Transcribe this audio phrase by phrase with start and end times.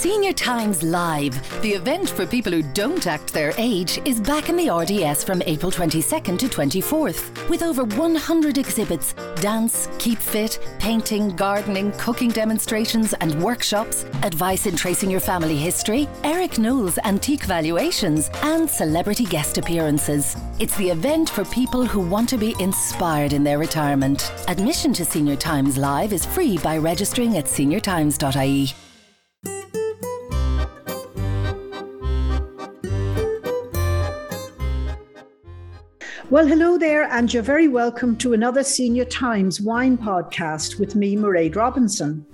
[0.00, 4.56] Senior Times Live, the event for people who don't act their age, is back in
[4.56, 7.50] the RDS from April 22nd to 24th.
[7.50, 14.74] With over 100 exhibits, dance, keep fit, painting, gardening, cooking demonstrations, and workshops, advice in
[14.74, 20.34] tracing your family history, Eric Knowles antique valuations, and celebrity guest appearances.
[20.58, 24.32] It's the event for people who want to be inspired in their retirement.
[24.48, 28.74] Admission to Senior Times Live is free by registering at seniortimes.ie.
[36.30, 41.16] Well, hello there, and you're very welcome to another Senior Times wine podcast with me,
[41.16, 42.24] Mairead Robinson.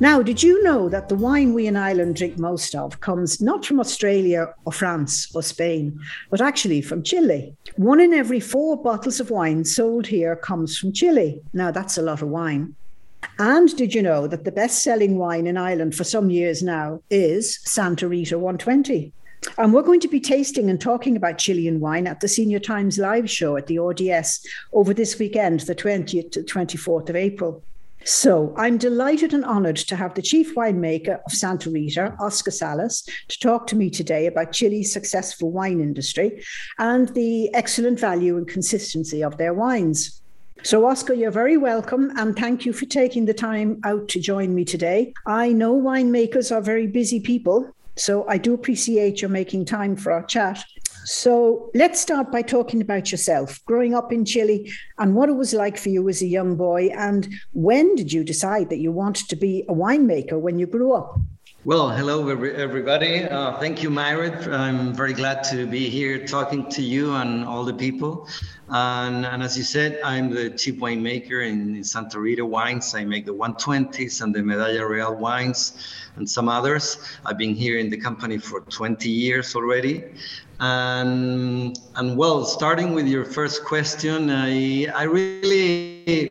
[0.00, 3.66] Now, did you know that the wine we in Ireland drink most of comes not
[3.66, 7.54] from Australia or France or Spain, but actually from Chile?
[7.76, 11.42] One in every four bottles of wine sold here comes from Chile.
[11.52, 12.74] Now, that's a lot of wine.
[13.38, 17.02] And did you know that the best selling wine in Ireland for some years now
[17.10, 19.12] is Santa Rita 120?
[19.58, 22.98] And we're going to be tasting and talking about Chilean wine at the Senior Times
[22.98, 27.62] live show at the RDS over this weekend, the 20th to 24th of April.
[28.04, 33.02] So I'm delighted and honoured to have the chief winemaker of Santa Rita, Oscar Salas,
[33.28, 36.44] to talk to me today about Chile's successful wine industry
[36.78, 40.20] and the excellent value and consistency of their wines.
[40.62, 44.54] So, Oscar, you're very welcome and thank you for taking the time out to join
[44.54, 45.14] me today.
[45.26, 50.12] I know winemakers are very busy people, so I do appreciate your making time for
[50.12, 50.64] our chat.
[51.04, 55.52] So let's start by talking about yourself, growing up in Chile, and what it was
[55.52, 56.88] like for you as a young boy.
[56.96, 60.94] And when did you decide that you wanted to be a winemaker when you grew
[60.94, 61.18] up?
[61.66, 63.24] Well, hello, everybody.
[63.24, 64.52] Uh, thank you, Mairead.
[64.52, 68.28] I'm very glad to be here talking to you and all the people.
[68.68, 72.94] And, and as you said, I'm the chief winemaker in, in Santa Rita Wines.
[72.94, 76.98] I make the 120s and the Medalla Real wines and some others.
[77.24, 80.04] I've been here in the company for 20 years already.
[80.60, 86.30] And, and well, starting with your first question, I, I really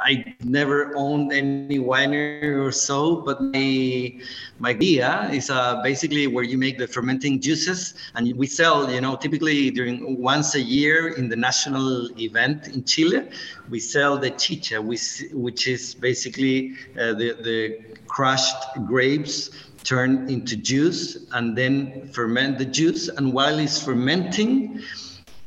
[0.00, 4.12] I never owned any winery or so, but my
[4.58, 8.90] my idea is uh, basically where you make the fermenting juices, and we sell.
[8.90, 13.28] You know, typically during once a year in the national event in Chile,
[13.68, 17.78] we sell the chicha, which which is basically uh, the the
[18.08, 19.50] crushed grapes
[19.84, 23.08] turned into juice and then ferment the juice.
[23.08, 24.82] And while it's fermenting,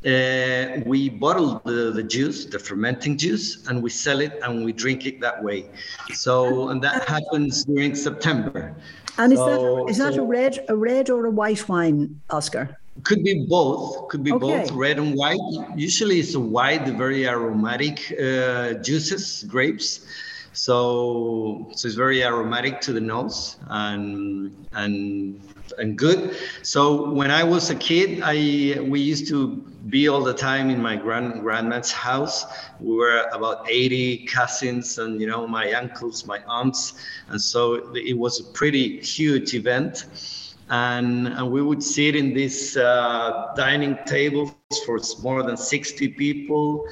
[0.05, 4.73] uh, we bottle the, the juice, the fermenting juice, and we sell it and we
[4.73, 5.69] drink it that way.
[6.13, 8.75] So, and that happens during September.
[9.17, 12.19] And so, is that is that so, a red a red or a white wine,
[12.29, 12.77] Oscar?
[13.03, 14.07] Could be both.
[14.09, 14.61] Could be okay.
[14.61, 15.39] both, red and white.
[15.75, 20.05] Usually, it's a white, very aromatic uh, juices, grapes.
[20.53, 25.41] So, so it's very aromatic to the nose and and
[25.77, 26.35] and good.
[26.61, 29.57] So when I was a kid, I we used to
[29.89, 32.45] be all the time in my grand grandma's house.
[32.79, 36.93] We were about 80 cousins and you know my uncles, my aunts,
[37.29, 40.05] and so it was a pretty huge event.
[40.69, 44.53] And, and we would sit in these uh, dining tables
[44.85, 46.85] for more than 60 people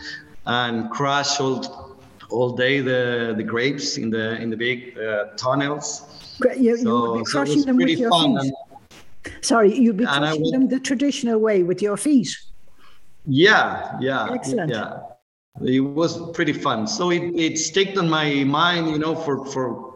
[0.46, 1.91] and crush all
[2.32, 6.08] all day the the grapes in the in the big uh, tunnels.
[6.58, 8.38] You, so, you would be crushing so them with your feet.
[8.40, 8.54] And,
[9.42, 12.36] Sorry, you'd be crushing would, them the traditional way with your feet.
[13.28, 14.72] Yeah, yeah, excellent.
[14.72, 15.00] Yeah,
[15.64, 16.88] it was pretty fun.
[16.88, 19.92] So it it stuck on my mind, you know, for for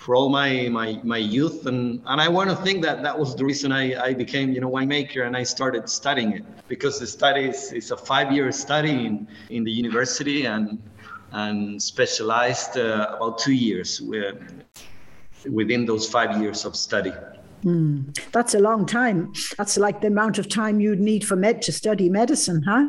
[0.00, 3.36] for all my my my youth and and I want to think that that was
[3.36, 7.06] the reason I I became you know winemaker and I started studying it because the
[7.06, 10.82] study is, is a five year study in in the university and
[11.32, 14.00] and specialized uh, about two years
[15.50, 17.12] within those five years of study.
[17.64, 19.32] Mm, that's a long time.
[19.58, 22.88] That's like the amount of time you'd need for med to study medicine, huh?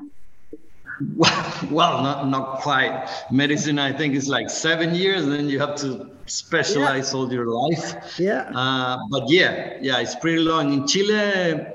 [1.15, 3.09] Well, well, not not quite.
[3.31, 7.19] Medicine, I think, is like seven years, and then you have to specialize yeah.
[7.19, 8.19] all your life.
[8.19, 8.51] Yeah.
[8.55, 10.73] Uh, but yeah, yeah, it's pretty long.
[10.73, 11.65] In Chile,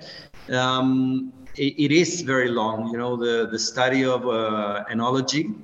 [0.51, 2.89] um, it, it is very long.
[2.93, 5.55] You know, the the study of uh, enology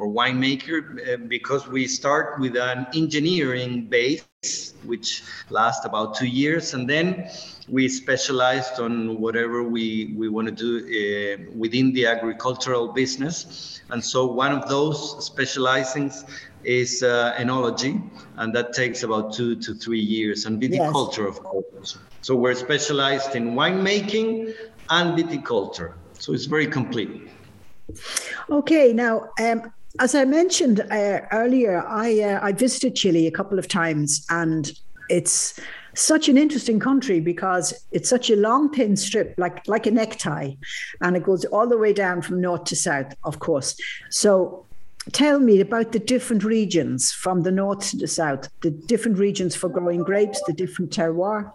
[0.00, 6.72] or winemaker uh, because we start with an engineering base, which lasts about two years,
[6.72, 7.28] and then
[7.68, 13.82] we specialized on whatever we, we want to do uh, within the agricultural business.
[13.90, 14.98] And so one of those
[15.30, 16.24] specializings
[16.64, 18.02] is uh, enology,
[18.36, 21.36] and that takes about two to three years, and viticulture, yes.
[21.36, 21.98] of course.
[22.22, 24.54] So we're specialized in winemaking
[24.88, 25.92] and viticulture.
[26.18, 27.28] So it's very complete.
[28.48, 33.58] Okay, now um, as I mentioned uh, earlier, I uh, I visited Chile a couple
[33.58, 34.72] of times, and
[35.10, 35.60] it's
[35.94, 40.52] such an interesting country because it's such a long thin strip like like a necktie
[41.00, 43.76] and it goes all the way down from north to south of course.
[44.08, 44.64] So
[45.12, 49.56] tell me about the different regions from the north to the south the different regions
[49.56, 51.52] for growing grapes the different terroir.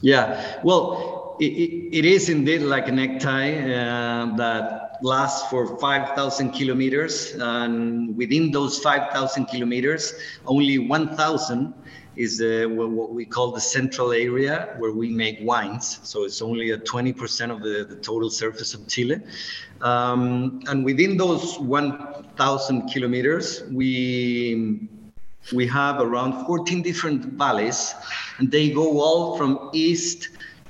[0.00, 1.52] Yeah well it,
[1.92, 7.34] it, is indeed like a necktie uh, that lasts for 5,000 kilometers.
[7.34, 10.14] And within those 5,000 kilometers,
[10.46, 11.74] only 1,000
[12.16, 16.00] is uh, what we call the central area where we make wines.
[16.02, 19.20] So it's only a 20% of the, the total surface of Chile.
[19.82, 24.88] Um, and within those 1,000 kilometers, we
[25.54, 27.94] we have around 14 different valleys,
[28.38, 30.28] and they go all from east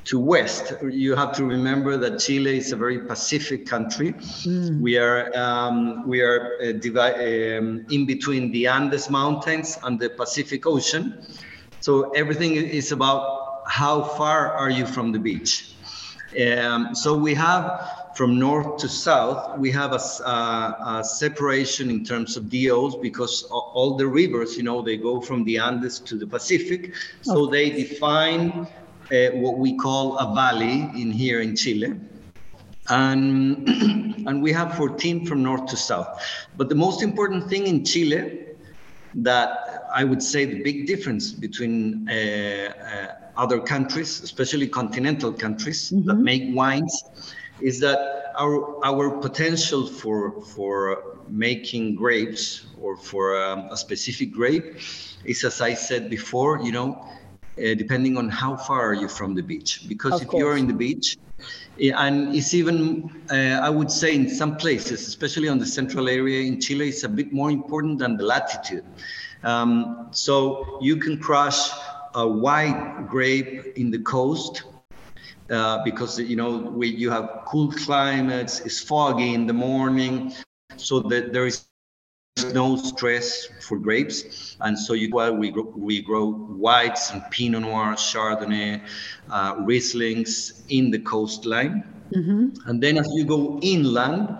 [0.08, 0.72] to west.
[0.82, 4.14] You have to remember that Chile is a very Pacific country.
[4.14, 4.80] Mm.
[4.80, 10.08] We are um, we are uh, divi- um, in between the Andes Mountains and the
[10.08, 11.26] Pacific Ocean.
[11.80, 15.74] So everything is about how far are you from the beach.
[16.42, 17.64] Um, so we have
[18.14, 23.44] from north to south, we have a, a, a, separation in terms of DOs because
[23.44, 26.94] all the rivers, you know, they go from the Andes to the Pacific.
[27.22, 27.70] So okay.
[27.70, 28.66] they define
[29.12, 31.94] uh, what we call a valley in here in Chile.
[32.88, 33.68] And,
[34.28, 36.22] and we have 14 from north to south.
[36.56, 38.46] But the most important thing in Chile
[39.14, 45.90] that I would say the big difference between uh, uh, other countries, especially continental countries
[45.90, 46.06] mm-hmm.
[46.06, 47.04] that make wines,
[47.60, 54.76] is that our our potential for for making grapes or for um, a specific grape
[55.24, 57.04] is, as I said before, you know,
[57.58, 59.88] uh, depending on how far you are you from the beach.
[59.88, 60.40] Because of if course.
[60.40, 61.16] you're in the beach,
[61.80, 66.42] and it's even, uh, I would say, in some places, especially on the central area
[66.42, 68.84] in Chile, it's a bit more important than the latitude.
[69.44, 71.70] Um, so you can crush
[72.14, 74.64] a white grape in the coast
[75.50, 80.32] uh, because you know we, you have cool climates, it's foggy in the morning,
[80.76, 81.64] so that there is
[82.44, 84.56] no stress for grapes.
[84.60, 88.80] And so you, well, we, grow, we grow whites and Pinot Noir, Chardonnay,
[89.30, 91.84] uh, Rieslings in the coastline.
[92.14, 92.68] Mm-hmm.
[92.68, 94.38] And then as you go inland,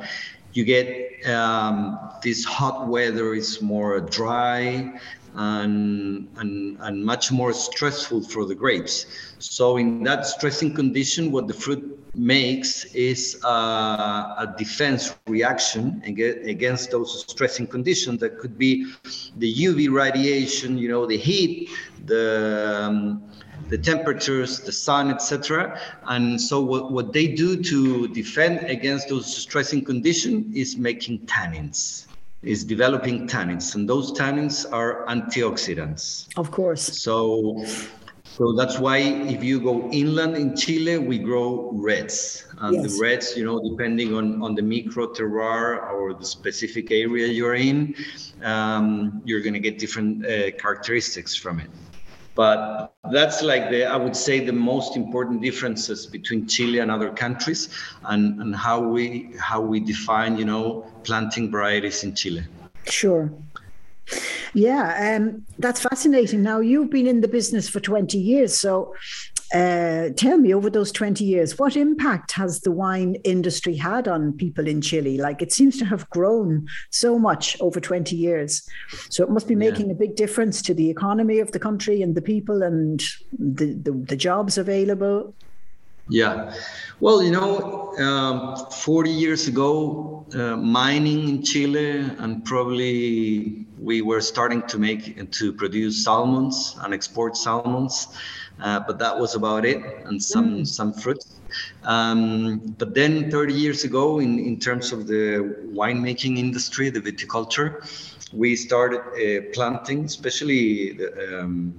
[0.53, 4.99] you get um, this hot weather is more dry
[5.34, 9.06] and, and, and much more stressful for the grapes.
[9.38, 16.90] So in that stressing condition, what the fruit makes is uh, a defense reaction against
[16.90, 18.92] those stressing conditions that could be
[19.36, 21.70] the UV radiation, you know, the heat,
[22.06, 23.22] the um,
[23.69, 25.78] the temperatures, the sun, etc.
[26.06, 32.07] And so what, what they do to defend against those stressing conditions is making tannins
[32.43, 36.29] is developing tannins, and those tannins are antioxidants.
[36.37, 36.82] Of course.
[37.02, 37.64] So,
[38.25, 42.93] so that's why if you go inland in Chile, we grow reds, and yes.
[42.93, 47.56] the reds, you know, depending on on the micro terroir or the specific area you're
[47.56, 47.94] in,
[48.43, 51.70] um, you're going to get different uh, characteristics from it.
[52.38, 57.11] But that's like the, I would say, the most important differences between Chile and other
[57.11, 57.69] countries,
[58.05, 62.44] and, and how we how we define, you know, planting varieties in Chile.
[62.87, 63.29] Sure.
[64.55, 66.44] Yeah, um, that's fascinating.
[66.44, 68.56] Now, you've been in the business for 20 years.
[68.56, 68.94] So,
[69.55, 74.33] uh, tell me, over those 20 years, what impact has the wine industry had on
[74.33, 75.19] people in Chile?
[75.19, 78.69] Like it seems to have grown so much over 20 years.
[79.11, 79.93] So it must be making yeah.
[79.93, 83.00] a big difference to the economy of the country and the people and
[83.38, 85.35] the, the, the jobs available.
[86.09, 86.55] Yeah.
[87.00, 94.21] Well, you know, um, 40 years ago, uh, mining in Chile, and probably we were
[94.21, 98.09] starting to make to produce salmons and export salmons
[98.61, 100.67] uh, but that was about it, and some mm.
[100.67, 101.25] some fruit.
[101.85, 107.83] Um, but then 30 years ago, in, in terms of the winemaking industry, the viticulture,
[108.33, 111.73] we started uh, planting, especially the, um,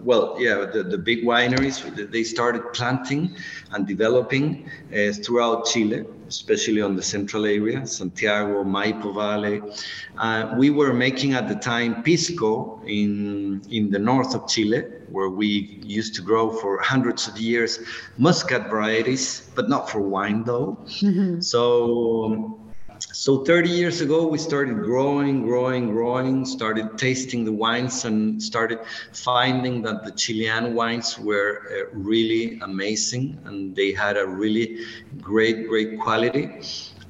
[0.00, 3.36] well, yeah, the, the big wineries, they started planting
[3.72, 9.62] and developing uh, throughout Chile, especially on the central area, Santiago, Maipo Valley.
[10.18, 15.28] Uh, we were making at the time pisco in, in the north of Chile, where
[15.28, 17.78] we used to grow for hundreds of years
[18.18, 20.78] muscat varieties, but not for wine though.
[20.86, 21.40] Mm-hmm.
[21.40, 22.58] So
[23.14, 28.80] so 30 years ago we started growing growing growing started tasting the wines and started
[29.12, 34.80] finding that the chilean wines were uh, really amazing and they had a really
[35.20, 36.50] great great quality.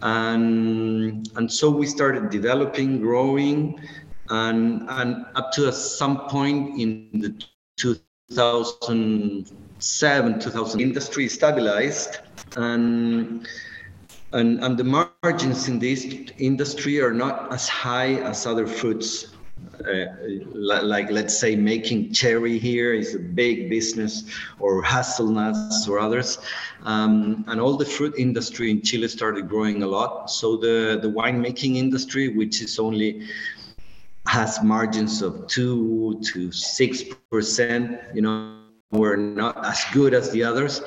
[0.03, 3.81] And and so we started developing growing
[4.29, 7.31] and and up to some point in the
[7.79, 12.19] 2007, 2000, industry stabilized
[12.57, 13.47] and
[14.35, 16.05] and, and the margins in this
[16.39, 19.29] industry are not as high as other fruits.
[19.89, 20.07] Uh,
[20.53, 24.25] like let's say making cherry here is a big business
[24.59, 26.39] or hazelnuts or others
[26.83, 31.09] um, and all the fruit industry in chile started growing a lot so the the
[31.09, 33.27] winemaking industry which is only
[34.27, 38.64] has margins of two to six percent you know
[38.95, 40.81] were not as good as the others.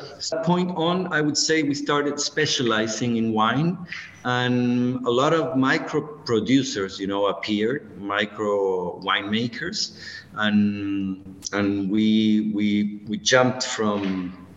[0.44, 3.78] Point on, I would say we started specializing in wine,
[4.24, 10.00] and a lot of micro producers, you know, appeared, micro winemakers,
[10.36, 14.48] and and we we we jumped from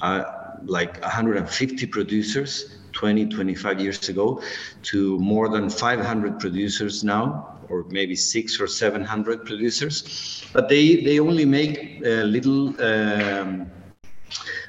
[0.00, 0.24] uh,
[0.64, 4.42] like 150 producers 20, 25 years ago
[4.82, 10.96] to more than 500 producers now or maybe six or seven hundred producers, but they
[10.96, 12.74] they only make a little.
[12.82, 13.70] Um,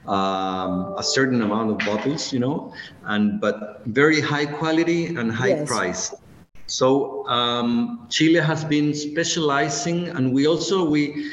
[0.08, 5.50] um, a certain amount of bottles, you know, and but very high quality and high
[5.50, 5.68] yes.
[5.68, 6.16] price.
[6.66, 11.32] So um, Chile has been specializing, and we also we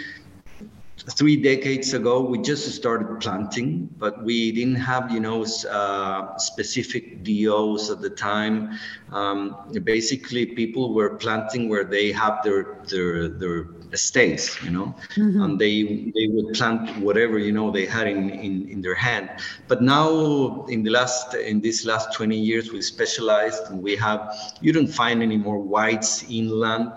[1.10, 7.22] three decades ago we just started planting but we didn't have you know uh, specific
[7.22, 8.76] DOs at the time.
[9.12, 14.94] Um, basically people were planting where they have their their their estates you know?
[15.14, 15.42] Mm-hmm.
[15.42, 19.30] and they they would plant whatever you know they had in, in in their hand.
[19.68, 24.34] But now in the last in these last 20 years we specialized and we have
[24.60, 26.90] you don't find any more whites inland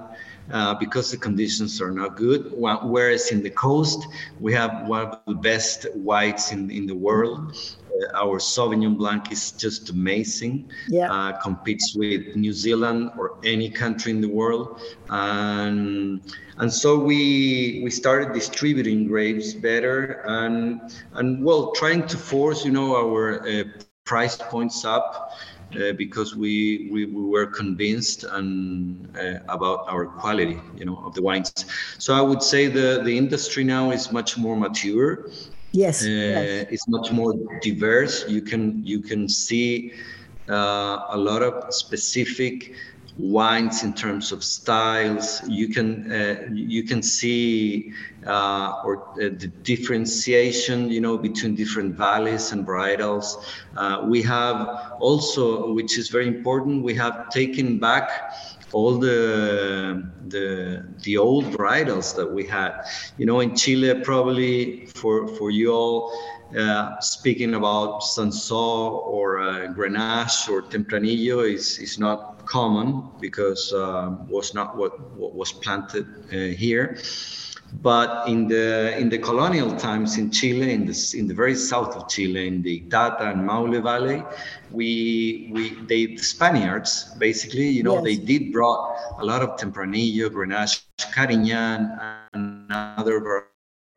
[0.52, 2.52] uh, because the conditions are not good.
[2.56, 4.08] Whereas in the coast,
[4.40, 7.56] we have one of the best whites in, in the world.
[7.90, 10.70] Uh, our Sauvignon Blanc is just amazing.
[10.88, 11.12] Yeah.
[11.12, 14.82] Uh, competes with New Zealand or any country in the world.
[15.10, 16.22] And,
[16.58, 20.82] and so we we started distributing grapes better and
[21.14, 23.64] and well trying to force you know our uh,
[24.04, 25.32] price points up
[25.76, 31.14] uh, because we, we, we were convinced and uh, about our quality, you know, of
[31.14, 31.54] the wines.
[31.98, 35.30] So I would say the the industry now is much more mature.
[35.72, 36.68] Yes, uh, yes.
[36.72, 38.28] it's much more diverse.
[38.28, 39.94] You can you can see
[40.50, 42.74] uh, a lot of specific
[43.20, 45.42] wines in terms of styles.
[45.48, 47.94] You can uh, you can see
[48.26, 53.44] uh, or uh, the differentiation, you know, between different valleys and varietals.
[53.76, 58.10] Uh, we have also, which is very important, we have taken back
[58.72, 62.84] all the the the old varietals that we had.
[63.18, 66.14] You know, in Chile, probably for for you all.
[66.58, 74.28] Uh, speaking about Cinsault or uh, Grenache or Tempranillo is, is not common because um,
[74.28, 76.98] was not what, what was planted uh, here.
[77.84, 81.96] But in the in the colonial times in Chile, in the in the very south
[81.96, 84.24] of Chile, in the Itata and Maule Valley,
[84.72, 88.04] we we they the Spaniards basically, you know, yes.
[88.06, 90.82] they did brought a lot of Tempranillo, Grenache,
[91.14, 91.96] Carignan,
[92.34, 93.20] and other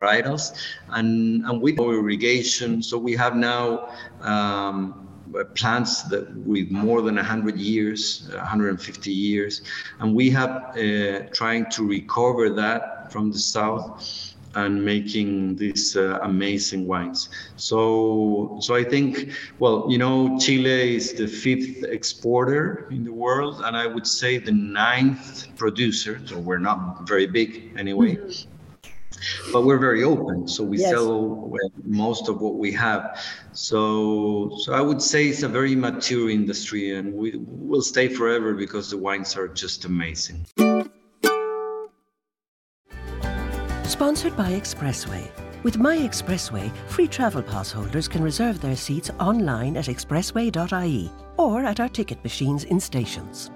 [0.03, 0.53] varietals,
[0.91, 3.89] and and with irrigation, so we have now.
[4.21, 5.09] Um,
[5.55, 9.63] plants that with more than 100 years 150 years
[10.01, 16.19] and we have uh, trying to recover that from the south and making these uh,
[16.23, 17.29] amazing wines.
[17.57, 23.63] So, so I think, well, you know, Chile is the fifth exporter in the world,
[23.65, 26.21] and I would say the ninth producer.
[26.27, 28.17] So we're not very big anyway.
[28.17, 28.52] Mm-hmm.
[29.53, 30.91] But we're very open, so we yes.
[30.91, 31.53] sell
[31.85, 33.19] most of what we have.
[33.53, 38.55] So, so I would say it's a very mature industry, and we will stay forever
[38.55, 40.47] because the wines are just amazing.
[43.85, 45.31] Sponsored by Expressway.
[45.63, 51.65] With My Expressway, free travel pass holders can reserve their seats online at expressway.ie or
[51.65, 53.51] at our ticket machines in stations.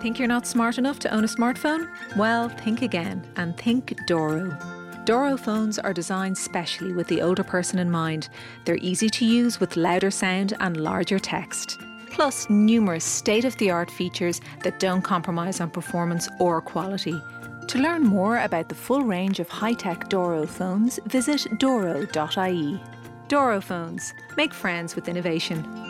[0.00, 1.86] Think you're not smart enough to own a smartphone?
[2.16, 4.56] Well, think again and think Doro.
[5.04, 8.30] Doro phones are designed specially with the older person in mind.
[8.64, 11.78] They're easy to use with louder sound and larger text.
[12.10, 17.20] Plus, numerous state of the art features that don't compromise on performance or quality.
[17.68, 22.80] To learn more about the full range of high tech Doro phones, visit doro.ie.
[23.28, 24.14] Doro phones.
[24.38, 25.89] Make friends with innovation.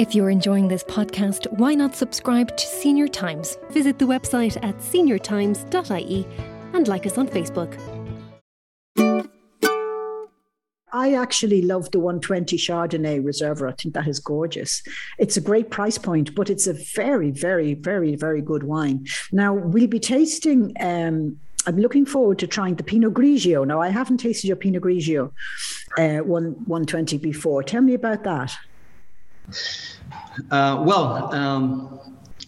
[0.00, 3.58] If you're enjoying this podcast, why not subscribe to Senior Times?
[3.68, 6.26] Visit the website at seniortimes.ie
[6.72, 7.76] and like us on Facebook.
[10.90, 13.60] I actually love the 120 Chardonnay Reserve.
[13.60, 14.82] I think that is gorgeous.
[15.18, 19.04] It's a great price point, but it's a very, very, very, very good wine.
[19.32, 20.72] Now we'll be tasting.
[20.80, 23.66] Um, I'm looking forward to trying the Pinot Grigio.
[23.66, 25.32] Now I haven't tasted your Pinot Grigio
[25.98, 27.62] uh, one 120 before.
[27.62, 28.56] Tell me about that.
[30.50, 32.00] Uh, well, um,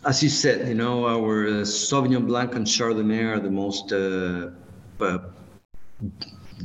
[0.05, 4.51] as you said, you know, our uh, Sauvignon Blanc and Chardonnay are the most uh,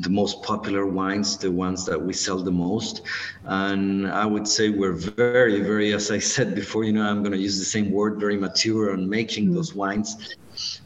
[0.01, 3.01] the most popular wines, the ones that we sell the most.
[3.46, 7.32] And I would say we're very, very, as I said before, you know, I'm going
[7.32, 9.56] to use the same word, very mature on making mm.
[9.56, 10.36] those wines.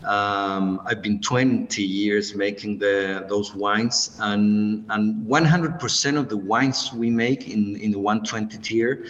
[0.04, 6.92] Um, I've been 20 years making the those wines, and and 100% of the wines
[6.92, 9.06] we make in in the 120 tier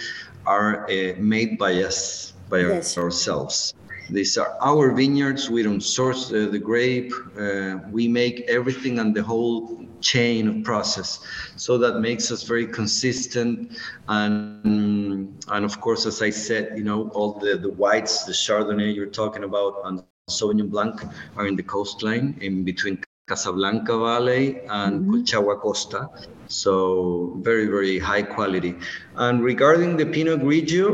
[0.46, 2.98] are uh, made by us, by yes.
[2.98, 3.74] our, ourselves.
[4.10, 5.50] These are our vineyards.
[5.50, 7.14] We don't source uh, the grape.
[7.40, 11.20] Uh, we make everything and the whole chain of process.
[11.56, 13.78] So that makes us very consistent.
[14.10, 18.94] And and of course, as I said, you know, all the, the whites, the Chardonnay
[18.94, 21.02] you're talking about, and Sauvignon Blanc
[21.38, 25.12] are in the coastline in between Casablanca Valley and mm-hmm.
[25.12, 26.10] Colchagua Costa.
[26.48, 28.76] So very, very high quality.
[29.16, 30.86] And regarding the Pinot Grigio,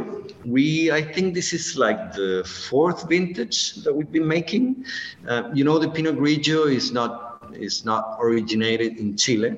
[0.46, 4.86] we, I think this is like the fourth vintage that we've been making.
[5.28, 9.58] Uh, you know, the Pinot Grigio is not is not originated in Chile.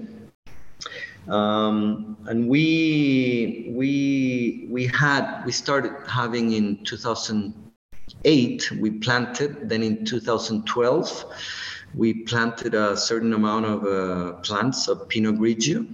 [1.28, 10.06] Um, and we we we had we started having in 2008 we planted then in
[10.06, 11.26] 2012
[11.96, 15.86] we planted a certain amount of uh, plants of Pinot Grigio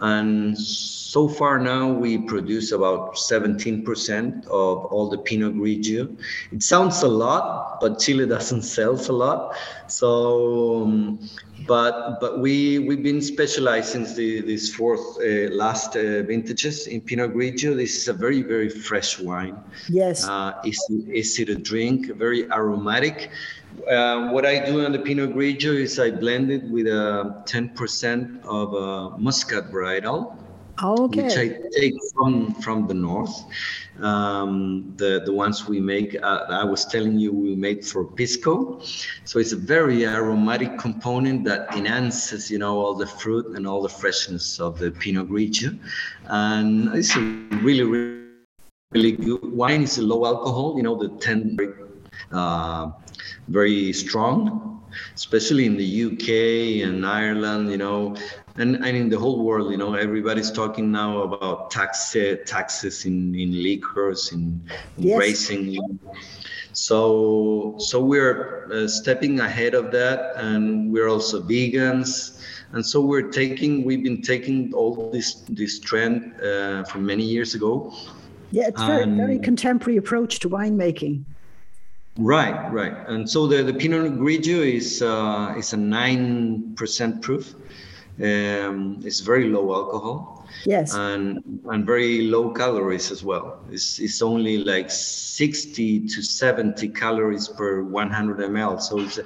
[0.00, 6.14] and so far now we produce about 17% of all the Pinot Grigio.
[6.52, 9.56] It sounds a lot, but Chile doesn't sell a lot.
[9.86, 11.28] So, um,
[11.66, 17.00] but but we we've been specialized since the, this fourth uh, last uh, vintages in
[17.00, 17.74] Pinot Grigio.
[17.74, 19.56] This is a very very fresh wine.
[19.88, 20.26] Yes.
[20.26, 23.30] Uh, easy, easy to drink, very aromatic.
[23.90, 28.44] Uh, what I do on the Pinot Grigio is I blend it with a 10%
[28.44, 30.34] of a muscat varietal,
[30.82, 31.22] okay.
[31.22, 33.44] which I take from from the north.
[34.00, 38.80] Um, the the ones we make, uh, I was telling you, we made for pisco,
[39.24, 43.82] so it's a very aromatic component that enhances, you know, all the fruit and all
[43.82, 45.78] the freshness of the Pinot Grigio,
[46.26, 47.20] and it's a
[47.62, 48.26] really really
[48.92, 49.82] really good wine.
[49.82, 51.56] It's a low alcohol, you know, the 10.
[52.32, 52.90] Uh,
[53.48, 54.82] very strong,
[55.14, 58.16] especially in the UK and Ireland, you know,
[58.58, 62.16] and, and in the whole world, you know, everybody's talking now about tax
[62.46, 64.60] taxes in, in liquors, in,
[64.98, 65.18] in yes.
[65.18, 65.98] racing.
[66.72, 72.32] So so we're uh, stepping ahead of that, and we're also vegans.
[72.72, 77.54] And so we're taking, we've been taking all this this trend uh, from many years
[77.54, 77.94] ago.
[78.50, 81.24] Yeah, it's very very contemporary approach to winemaking.
[82.18, 82.96] Right, right.
[83.08, 87.54] And so the, the Pinot Grigio is uh, is a nine percent proof.
[88.18, 90.46] Um, it's very low alcohol.
[90.64, 90.94] Yes.
[90.94, 93.60] And and very low calories as well.
[93.70, 98.80] It's it's only like sixty to seventy calories per one hundred ml.
[98.80, 99.24] So it's a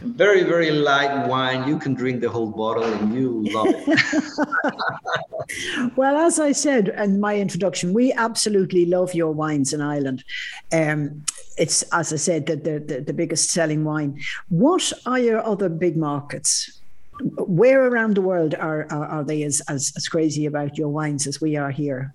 [0.00, 1.66] very very light wine.
[1.66, 3.98] You can drink the whole bottle and you love it.
[5.96, 10.22] well, as I said in my introduction, we absolutely love your wines in Ireland.
[10.72, 11.24] Um,
[11.56, 14.20] it's as I said, the, the, the biggest selling wine.
[14.48, 16.77] What are your other big markets?
[17.20, 21.26] Where around the world are are, are they as, as as crazy about your wines
[21.26, 22.14] as we are here?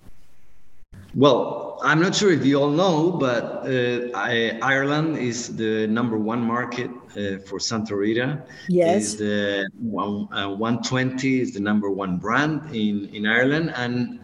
[1.16, 6.18] Well, I'm not sure if you all know, but uh, I, Ireland is the number
[6.18, 8.42] one market uh, for Santa Rita.
[8.68, 9.04] Yes.
[9.04, 14.20] Is the one, uh, 120 is the number one brand in, in Ireland, and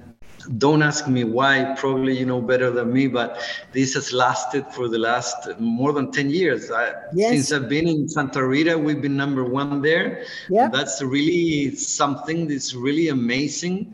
[0.57, 3.39] don't ask me why probably you know better than me but
[3.71, 6.71] this has lasted for the last more than 10 years.
[6.71, 7.31] I, yes.
[7.31, 10.25] since i've been in santa rita we've been number one there.
[10.49, 10.69] Yeah.
[10.69, 13.93] That's really something that's really amazing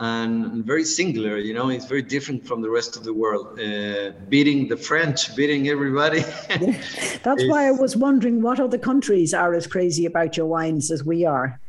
[0.00, 3.58] and very singular you know it's very different from the rest of the world.
[3.58, 6.20] Uh, beating the french beating everybody.
[7.24, 11.04] That's why i was wondering what other countries are as crazy about your wines as
[11.04, 11.60] we are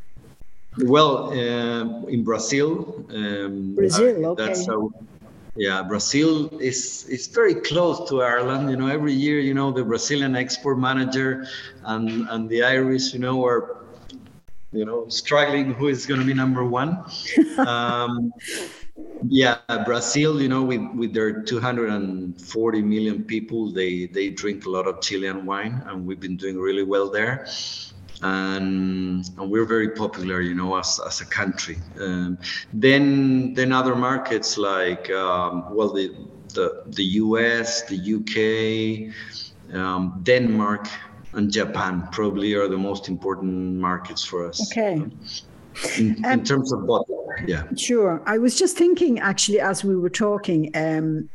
[0.77, 3.05] well, uh, in Brazil.
[3.09, 4.45] Um, Brazil, okay.
[4.45, 4.91] That's how,
[5.55, 8.69] yeah, Brazil is is very close to Ireland.
[8.69, 11.47] You know, every year, you know, the Brazilian export manager
[11.83, 13.77] and and the Irish, you know, are
[14.71, 17.03] you know struggling who is going to be number one.
[17.57, 18.31] um,
[19.27, 24.87] yeah, Brazil, you know, with, with their 240 million people, they they drink a lot
[24.87, 27.47] of Chilean wine, and we've been doing really well there.
[28.21, 31.77] And, and we're very popular, you know, as, as a country.
[31.99, 32.37] Um,
[32.73, 36.15] then then other markets like um, well the,
[36.53, 39.11] the the U.S., the U.K.,
[39.73, 40.87] um, Denmark,
[41.33, 44.71] and Japan probably are the most important markets for us.
[44.71, 45.03] Okay.
[45.97, 47.63] In, in um, terms of bottle, yeah.
[47.77, 48.21] Sure.
[48.25, 50.71] I was just thinking actually as we were talking.
[50.75, 51.29] Um,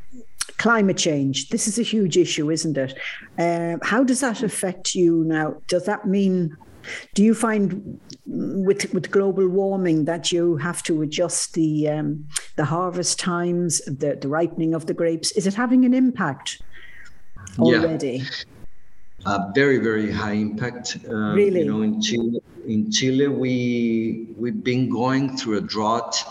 [0.57, 1.49] climate change.
[1.49, 2.97] This is a huge issue, isn't it?
[3.37, 5.55] Uh, how does that affect you now?
[5.67, 6.55] Does that mean
[7.13, 12.65] do you find with with global warming that you have to adjust the um, the
[12.65, 15.31] harvest times, the the ripening of the grapes?
[15.31, 16.61] Is it having an impact
[17.59, 18.17] already?
[18.17, 18.25] Yeah.
[19.27, 20.97] A very very high impact.
[21.09, 26.23] Uh, really, you know, in Chile, in Chile, we we've been going through a drought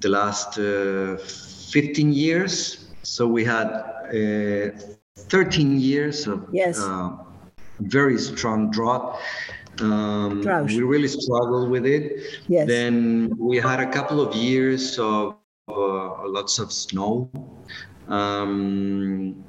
[0.00, 2.86] the last uh, 15 years.
[3.02, 4.70] So we had uh,
[5.16, 6.80] 13 years of yes.
[6.80, 7.16] Uh,
[7.80, 9.18] very strong drought
[9.80, 12.40] um, we really struggled with it.
[12.48, 12.66] Yes.
[12.68, 15.36] Then we had a couple of years of
[15.68, 17.30] uh, lots of snow
[18.08, 19.42] um,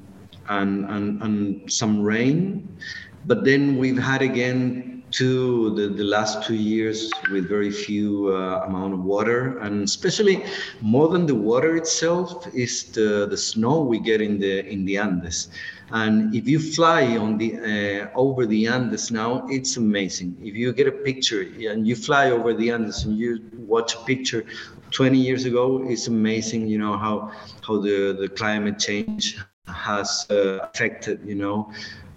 [0.49, 2.77] and, and, and some rain.
[3.25, 8.65] But then we've had again two the, the last two years with very few uh,
[8.67, 10.43] amount of water and especially
[10.81, 14.97] more than the water itself is the, the snow we get in the in the
[14.97, 15.49] Andes
[15.93, 20.35] and if you fly on the uh, over the Andes now, it's amazing.
[20.41, 23.99] If you get a picture and you fly over the Andes and you watch a
[23.99, 24.43] picture
[24.89, 26.67] 20 years ago, it's amazing.
[26.67, 31.19] You know how how the the climate change has uh, affected.
[31.23, 31.71] You know.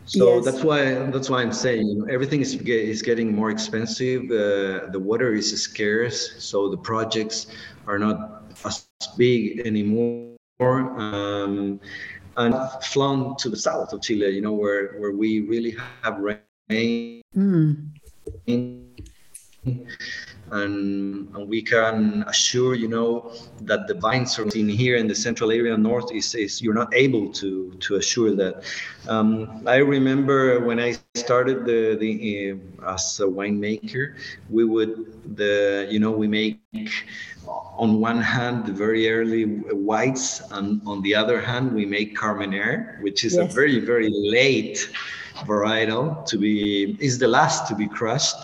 [0.07, 0.45] So yes.
[0.45, 4.23] that's why that's why I'm saying you know, everything is is getting more expensive.
[4.31, 7.49] Uh, the water is scarce, so the projects
[7.87, 8.87] are not as
[9.19, 10.37] big anymore.
[10.59, 11.81] Um,
[12.37, 17.23] and flown to the south of Chile, you know, where, where we really have rain.
[17.35, 17.91] Mm.
[20.51, 23.33] And, and we can assure, you know,
[23.63, 26.95] that the vines are in here in the central area north is, is you're not
[26.95, 28.63] able to to assure that.
[29.09, 34.15] Um, I remember when I started the the uh, as a winemaker,
[34.49, 36.61] we would the you know we make
[37.79, 39.45] on one hand the very early
[39.91, 43.51] whites and on the other hand we make carmenere which is yes.
[43.51, 44.91] a very very late
[45.45, 48.37] varietal to be is the last to be crushed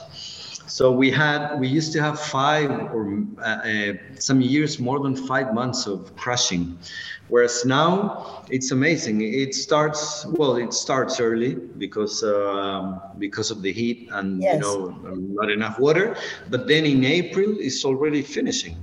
[0.67, 5.15] so we had we used to have five or uh, uh, some years more than
[5.15, 6.79] five months of crushing.
[7.29, 9.23] Whereas now it's amazing.
[9.23, 14.55] It starts well it starts early because um, because of the heat and yes.
[14.55, 14.89] you know
[15.41, 16.17] not enough water.
[16.51, 18.77] But then in april it's already finishing.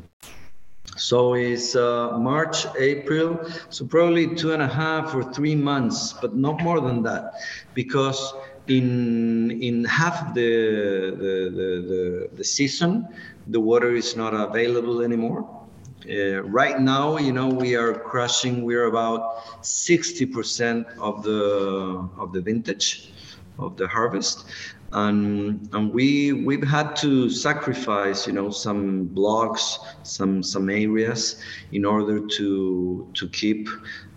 [0.99, 3.39] So it's uh, March, April,
[3.69, 7.35] so probably two and a half or three months, but not more than that,
[7.73, 8.33] because
[8.69, 13.07] in in half the the, the, the, the season,
[13.47, 15.47] the water is not available anymore.
[16.09, 18.63] Uh, right now, you know, we are crushing.
[18.63, 23.11] We're about 60% of the of the vintage
[23.59, 24.45] of the harvest,
[24.93, 31.85] and and we we've had to sacrifice you know some blocks some some areas in
[31.85, 33.67] order to to keep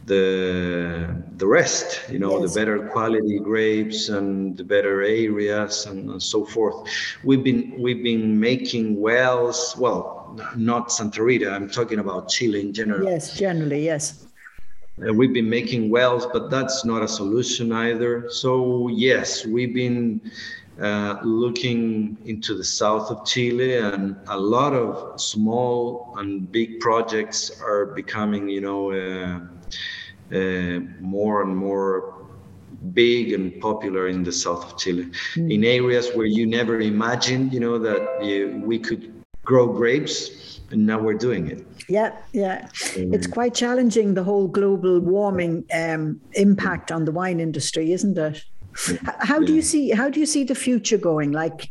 [0.06, 2.52] the the rest you know yes.
[2.54, 6.88] the better quality grapes and the better areas and, and, so forth.
[7.22, 12.72] We've been we've been making wells well not santa rita i'm talking about chile in
[12.72, 13.08] general.
[13.08, 14.26] Yes generally yes.
[15.00, 18.28] Uh, we've been making wells but that's not a solution either.
[18.28, 20.20] So yes we've been
[20.80, 27.60] uh, looking into the south of Chile, and a lot of small and big projects
[27.60, 29.40] are becoming, you know, uh, uh,
[31.00, 32.14] more and more
[32.92, 35.52] big and popular in the south of Chile, mm.
[35.52, 39.12] in areas where you never imagined, you know, that you, we could
[39.44, 41.66] grow grapes, and now we're doing it.
[41.88, 42.68] Yeah, yeah.
[42.96, 48.16] Um, it's quite challenging, the whole global warming um, impact on the wine industry, isn't
[48.16, 48.44] it?
[49.18, 51.30] How do you see how do you see the future going?
[51.30, 51.70] Like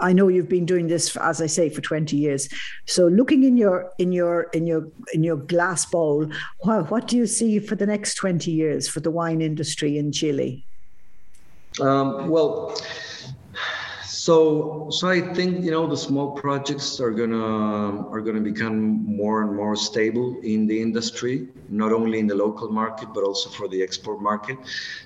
[0.00, 2.48] I know you've been doing this, as I say, for 20 years.
[2.86, 7.16] So looking in your in your in your in your glass bowl, what, what do
[7.16, 10.64] you see for the next 20 years for the wine industry in Chile?
[11.80, 12.76] Um, well,
[14.30, 18.76] so, so I think you know the small projects are gonna are gonna become
[19.22, 23.50] more and more stable in the industry, not only in the local market but also
[23.50, 24.56] for the export market.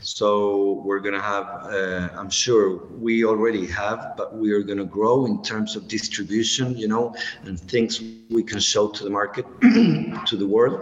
[0.03, 1.47] So we're gonna have,
[1.79, 2.65] uh, I'm sure
[3.07, 7.59] we already have, but we are gonna grow in terms of distribution, you know, and
[7.59, 9.47] things we can show to the market,
[10.31, 10.77] to the world.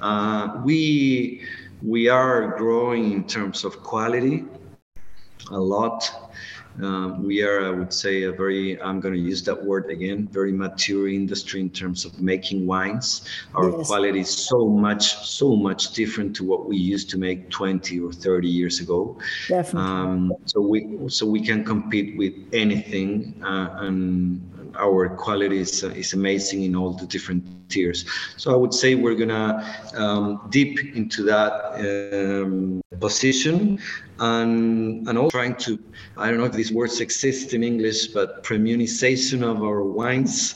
[0.00, 1.46] Uh, we
[1.82, 4.44] we are growing in terms of quality
[5.50, 6.29] a lot
[6.82, 10.28] Um, we are, I would say, a very, I'm going to use that word again,
[10.28, 13.28] very mature industry in terms of making wines.
[13.54, 13.86] Our yes.
[13.86, 18.12] quality is so much, so much different to what we used to make 20 or
[18.12, 19.18] 30 years ago.
[19.48, 19.90] Definitely.
[19.90, 24.40] Um, so we, so we can compete with anything, uh, and
[24.76, 28.04] our quality is, uh, is amazing in all the different tiers.
[28.36, 33.78] So I would say we're gonna um, deep into that um, position
[34.18, 35.78] and and also trying to
[36.16, 40.54] I don't know if these words exist in English, but premiumization of our wines.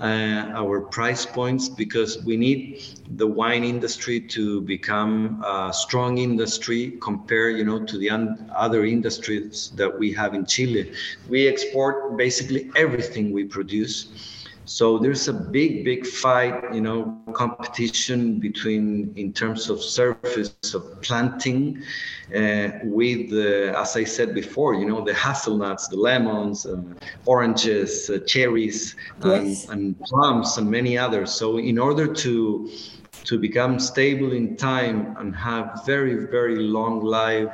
[0.00, 2.82] Uh, our price points because we need
[3.16, 8.10] the wine industry to become a strong industry compared you know to the
[8.56, 10.90] other industries that we have in Chile.
[11.28, 14.08] We export basically everything we produce
[14.64, 21.02] so there's a big, big fight, you know, competition between in terms of surface of
[21.02, 21.82] planting
[22.34, 26.80] uh, with, uh, as I said before, you know, the hazelnuts, the lemons, uh,
[27.26, 28.94] oranges, uh, cherries,
[29.24, 29.68] yes.
[29.68, 31.32] and, and plums, and many others.
[31.32, 32.70] So in order to
[33.24, 37.50] to become stable in time and have very, very long life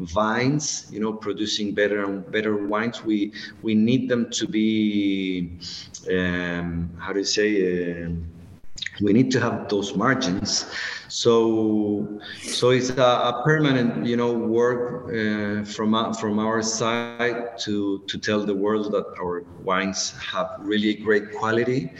[0.00, 3.04] vines, you know, producing better and better wines.
[3.04, 3.32] We
[3.62, 5.58] we need them to be,
[6.10, 7.50] um, how do you say?
[8.04, 8.10] Uh,
[9.00, 10.66] we need to have those margins.
[11.08, 17.58] So so it's a, a permanent you know work uh, from uh, from our side
[17.60, 21.92] to to tell the world that our wines have really great quality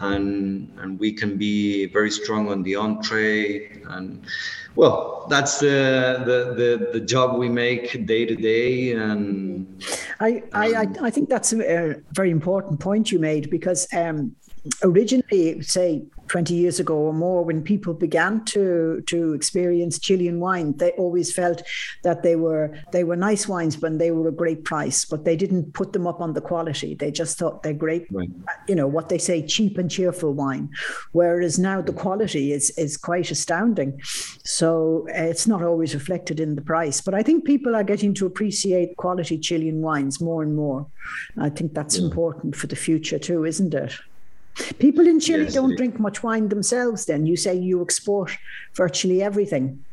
[0.00, 4.26] and and we can be very strong on the on trade and
[4.74, 9.82] well that's the, the the the job we make day to day and
[10.20, 14.34] I, I i think that's a very important point you made because um
[14.82, 20.76] originally say 20 years ago or more, when people began to to experience Chilean wine,
[20.78, 21.62] they always felt
[22.02, 25.04] that they were they were nice wines, but they were a great price.
[25.04, 26.94] But they didn't put them up on the quality.
[26.94, 28.30] They just thought they're great, right.
[28.68, 30.70] you know, what they say, cheap and cheerful wine.
[31.12, 34.00] Whereas now the quality is is quite astounding.
[34.44, 37.00] So uh, it's not always reflected in the price.
[37.00, 40.86] But I think people are getting to appreciate quality Chilean wines more and more.
[41.38, 42.04] I think that's yeah.
[42.06, 43.94] important for the future too, isn't it?
[44.78, 47.26] People in Chile yes, don't drink much wine themselves, then.
[47.26, 48.30] You say you export
[48.74, 49.84] virtually everything.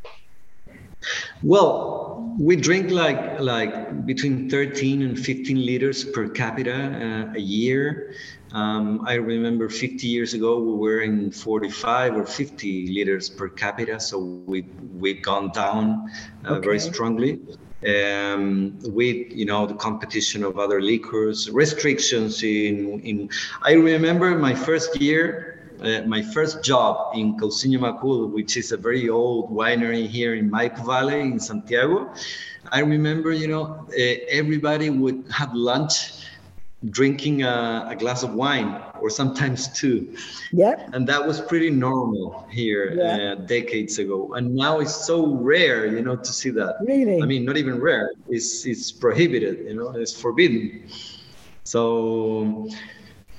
[1.42, 8.14] Well, we drink like like between 13 and 15 liters per capita uh, a year.
[8.54, 14.00] Um, I remember 50 years ago we were in 45 or 50 liters per capita,
[14.00, 16.10] so we we've gone down
[16.46, 16.66] uh, okay.
[16.66, 17.40] very strongly
[17.88, 23.30] um, with you know the competition of other liquors, restrictions in in.
[23.62, 25.48] I remember my first year.
[25.82, 30.48] Uh, my first job in Cousiño Macul, which is a very old winery here in
[30.48, 32.14] Maipo Valley in Santiago,
[32.72, 36.14] I remember, you know, uh, everybody would have lunch
[36.90, 40.16] drinking a, a, glass of wine or sometimes two.
[40.52, 40.88] Yeah.
[40.94, 43.34] And that was pretty normal here yeah.
[43.34, 44.34] uh, decades ago.
[44.34, 46.78] And now it's so rare, you know, to see that.
[46.82, 47.22] Really?
[47.22, 48.12] I mean, not even rare.
[48.30, 49.60] It's it's prohibited.
[49.68, 50.88] You know, it's forbidden.
[51.64, 52.68] So.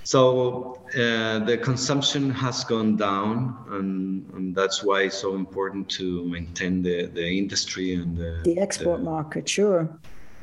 [0.04, 6.24] So uh, the consumption has gone down, and, and, that's why it's so important to
[6.24, 9.48] maintain the, the industry and the, the export the, market.
[9.48, 9.88] Sure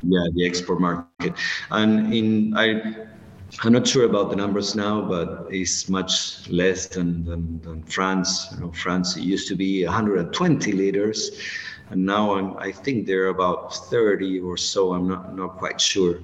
[0.02, 1.16] yeah the export market.
[1.48, 2.58] And in i
[3.46, 8.48] i'm not sure about the numbers now but it's much less than than, than france.
[8.52, 11.30] You know france used to be 120 liters
[11.90, 16.18] and now I'm, i think they're about 30 or so i'm not not quite sure.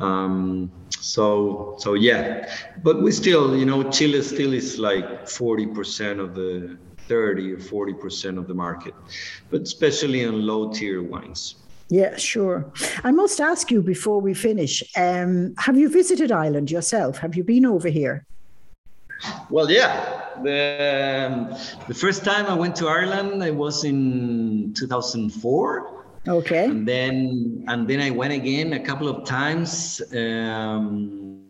[0.00, 2.48] Um, so so yeah
[2.82, 6.76] but we still you know chile still is like 40% of the
[7.08, 8.94] 30 or 40% of the market
[9.50, 11.56] but especially on low tier wines
[11.90, 12.72] yeah, sure.
[13.02, 17.18] I must ask you before we finish um, have you visited Ireland yourself?
[17.18, 18.24] Have you been over here?
[19.50, 20.22] Well, yeah.
[20.42, 26.04] The, um, the first time I went to Ireland, I was in 2004.
[26.28, 26.66] Okay.
[26.66, 30.00] And then and then I went again a couple of times.
[30.14, 31.42] Um,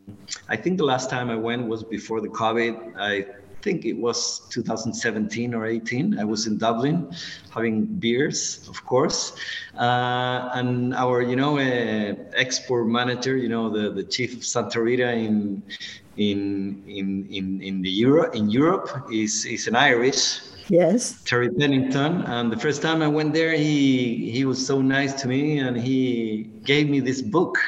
[0.48, 2.94] I think the last time I went was before the COVID.
[2.96, 3.26] I
[3.62, 6.18] think it was 2017 or 18.
[6.18, 7.10] I was in Dublin
[7.50, 9.36] having beers, of course.
[9.78, 14.80] Uh, and our, you know, uh, export manager, you know, the, the chief of Santa
[14.80, 15.62] Rita in,
[16.16, 20.40] in, in, in, in the Euro, in Europe is, is an Irish.
[20.68, 21.20] Yes.
[21.24, 22.22] Terry Pennington.
[22.22, 25.76] And the first time I went there, he, he was so nice to me and
[25.76, 27.58] he gave me this book.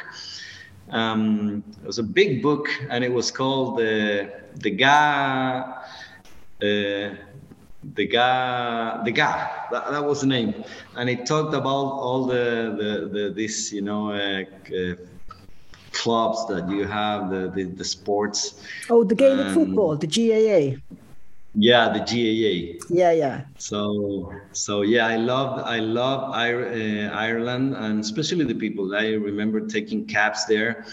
[0.91, 5.82] Um, it was a big book and it was called the uh, the guy uh,
[7.95, 10.65] the guy the guy that, that, was the name
[10.97, 14.45] and it talked about all the the, the this you know uh,
[14.75, 14.95] uh,
[15.93, 18.61] clubs that you have, the the, the sports.
[18.91, 20.79] Oh, the Gaelic um, football, the GAA.
[21.55, 22.83] Yeah, the GAA.
[22.89, 23.43] Yeah, yeah.
[23.59, 28.95] So, so yeah, I love, I love uh, Ireland, and especially the people.
[28.95, 30.87] I remember taking cabs there,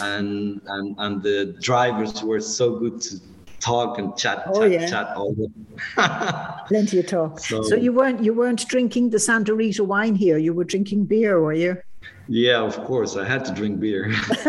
[0.00, 3.20] and and and the drivers were so good to
[3.66, 4.86] talk and chat, oh, chat, yeah.
[4.88, 5.48] chat all the.
[6.68, 7.40] Plenty of talk.
[7.40, 10.38] So, so you weren't you weren't drinking the Santa Rita wine here.
[10.38, 11.76] You were drinking beer, were you?
[12.28, 13.16] Yeah, of course.
[13.16, 14.12] I had to drink beer.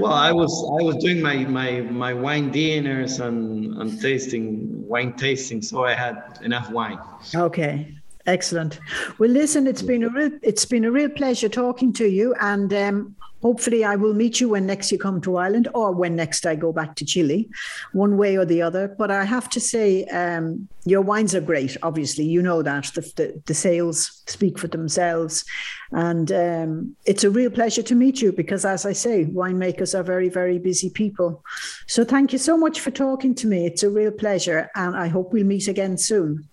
[0.00, 5.12] well, I was I was doing my my my wine dinners and and tasting wine
[5.14, 6.98] tasting, so I had enough wine.
[7.34, 7.97] Okay,
[8.28, 8.78] excellent.
[9.18, 12.72] Well, listen, it's been a real it's been a real pleasure talking to you, and
[12.72, 16.46] um, hopefully I will meet you when next you come to Ireland or when next
[16.46, 17.48] I go back to Chile,
[17.92, 18.88] one way or the other.
[18.88, 21.76] But I have to say, um, your wines are great.
[21.82, 25.44] Obviously, you know that the, the, the sales speak for themselves,
[25.92, 30.04] and um, it's a real pleasure to meet you because, as I say, winemakers are
[30.04, 31.42] very, very busy people.
[31.86, 33.66] So thank you so much for talking to me.
[33.66, 36.48] It's a real pleasure, and I hope we'll meet again soon.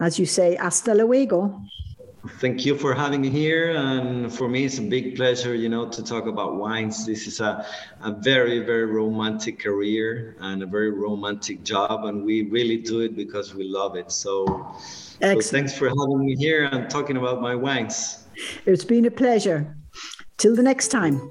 [0.00, 1.60] As you say, hasta luego.
[2.38, 3.70] Thank you for having me here.
[3.70, 7.06] And for me, it's a big pleasure, you know, to talk about wines.
[7.06, 7.64] This is a,
[8.02, 12.04] a very, very romantic career and a very romantic job.
[12.04, 14.12] And we really do it because we love it.
[14.12, 14.74] So,
[15.20, 18.24] so thanks for having me here and talking about my wines.
[18.66, 19.76] It's been a pleasure.
[20.36, 21.30] Till the next time.